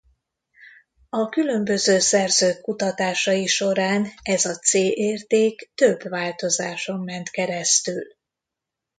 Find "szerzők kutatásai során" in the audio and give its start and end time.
1.99-4.07